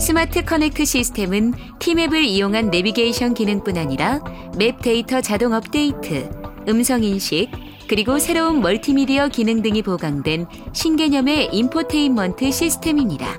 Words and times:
Smart 0.00 0.44
Connect 0.44 0.84
시스템은 0.84 1.54
티맵을 1.78 2.24
이용한 2.24 2.70
내비게이션 2.70 3.34
기능뿐 3.34 3.78
아니라 3.78 4.20
map 4.56 4.80
데이터 4.82 5.20
자동 5.20 5.52
업데이트, 5.52 6.28
음성 6.68 7.02
인식, 7.04 7.50
그리고 7.88 8.18
새로운 8.18 8.60
멀티미디어 8.60 9.28
기능 9.28 9.62
등이 9.62 9.82
보강된 9.82 10.46
신개념의 10.72 11.50
인포테인먼트 11.52 12.50
시스템입니다. 12.50 13.38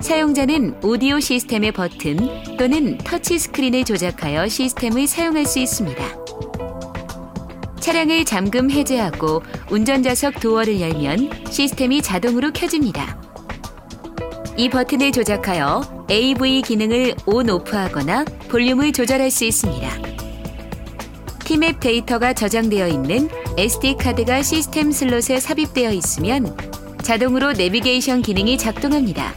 사용자는 0.00 0.80
오디오 0.82 1.20
시스템의 1.20 1.72
버튼 1.72 2.16
또는 2.58 2.98
터치 2.98 3.38
스크린을 3.38 3.84
조작하여 3.84 4.48
시스템을 4.48 5.06
사용할 5.06 5.46
수 5.46 5.60
있습니다. 5.60 6.02
차량을 7.80 8.24
잠금 8.24 8.70
해제하고 8.70 9.42
운전자석 9.70 10.40
도어를 10.40 10.80
열면 10.80 11.46
시스템이 11.50 12.02
자동으로 12.02 12.52
켜집니다. 12.52 13.31
이 14.56 14.68
버튼을 14.68 15.12
조작하여 15.12 16.06
AV 16.10 16.62
기능을 16.62 17.14
온, 17.24 17.48
오프하거나 17.48 18.24
볼륨을 18.50 18.92
조절할 18.92 19.30
수 19.30 19.44
있습니다. 19.44 19.88
티맵 21.44 21.80
데이터가 21.80 22.34
저장되어 22.34 22.88
있는 22.88 23.28
SD카드가 23.56 24.42
시스템 24.42 24.92
슬롯에 24.92 25.40
삽입되어 25.40 25.90
있으면 25.92 26.56
자동으로 27.02 27.52
내비게이션 27.52 28.22
기능이 28.22 28.58
작동합니다. 28.58 29.34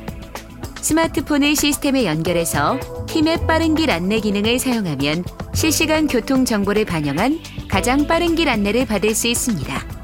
스마트폰을 0.81 1.55
시스템에 1.55 2.05
연결해서 2.05 2.79
팀의 3.07 3.47
빠른 3.47 3.73
길 3.73 3.91
안내 3.91 4.19
기능을 4.19 4.59
사용하면 4.59 5.23
실시간 5.53 6.07
교통 6.07 6.45
정보를 6.45 6.85
반영한 6.85 7.39
가장 7.69 8.05
빠른 8.05 8.35
길 8.35 8.49
안내를 8.49 8.85
받을 8.85 9.15
수 9.15 9.27
있습니다. 9.27 9.95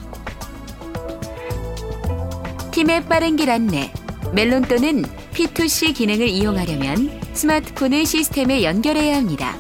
티맵의 2.71 3.05
빠른 3.05 3.35
길 3.35 3.49
안내, 3.49 3.91
멜론 4.33 4.63
또는 4.63 5.03
P2C 5.33 5.95
기능을 5.95 6.27
이용하려면 6.27 7.19
스마트폰을 7.33 8.05
시스템에 8.05 8.63
연결해야 8.63 9.17
합니다. 9.17 9.57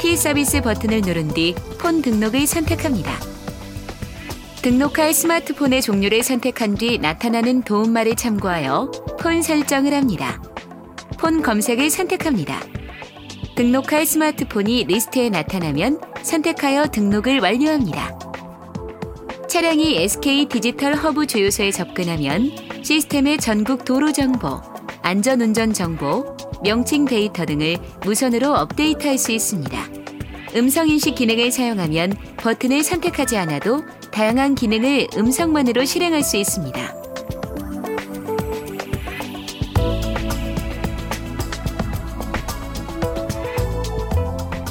T 0.00 0.16
서비스 0.16 0.60
버튼을 0.60 1.02
누른 1.02 1.28
뒤 1.28 1.54
폰 1.82 2.00
등록을 2.00 2.46
선택합니다. 2.46 3.18
등록할 4.62 5.12
스마트폰의 5.12 5.82
종류를 5.82 6.22
선택한 6.22 6.76
뒤 6.76 6.98
나타나는 6.98 7.62
도움말을 7.62 8.14
참고하여 8.14 8.92
폰 9.20 9.42
설정을 9.42 9.92
합니다. 9.92 10.40
폰 11.18 11.42
검색을 11.42 11.90
선택합니다. 11.90 12.60
등록할 13.56 14.06
스마트폰이 14.06 14.84
리스트에 14.84 15.28
나타나면 15.28 16.00
선택하여 16.22 16.86
등록을 16.86 17.40
완료합니다. 17.40 18.16
차량이 19.48 19.96
SK 19.96 20.46
디지털 20.46 20.94
허브 20.94 21.26
주유소에 21.26 21.72
접근하면 21.72 22.52
시스템의 22.82 23.38
전국 23.38 23.84
도로 23.84 24.12
정보, 24.12 24.60
안전운전 25.02 25.72
정보, 25.72 26.36
명칭 26.64 27.04
데이터 27.04 27.44
등을 27.46 27.76
무선으로 28.04 28.52
업데이트할 28.54 29.18
수 29.18 29.30
있습니다. 29.30 29.88
음성인식 30.56 31.14
기능을 31.14 31.52
사용하면 31.52 32.14
버튼을 32.38 32.82
선택하지 32.82 33.36
않아도 33.36 33.82
다양한 34.10 34.54
기능을 34.56 35.08
음성만으로 35.16 35.84
실행할 35.84 36.22
수 36.22 36.36
있습니다. 36.36 36.94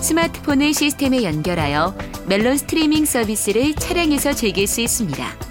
스마트폰을 0.01 0.73
시스템에 0.73 1.23
연결하여 1.23 1.95
멜론 2.27 2.57
스트리밍 2.57 3.05
서비스를 3.05 3.73
차량에서 3.75 4.33
즐길 4.33 4.67
수 4.67 4.81
있습니다. 4.81 5.50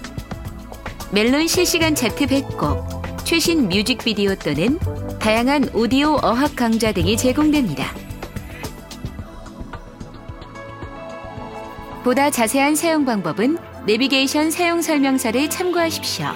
멜론 1.13 1.45
실시간 1.45 1.93
차트 1.93 2.25
100곡, 2.25 3.25
최신 3.25 3.67
뮤직비디오 3.67 4.33
또는 4.35 4.79
다양한 5.19 5.69
오디오 5.73 6.17
어학 6.21 6.55
강좌 6.55 6.93
등이 6.93 7.17
제공됩니다. 7.17 7.93
보다 12.05 12.29
자세한 12.29 12.75
사용 12.75 13.03
방법은 13.03 13.57
내비게이션 13.85 14.51
사용 14.51 14.81
설명서를 14.81 15.49
참고하십시오. 15.49 16.27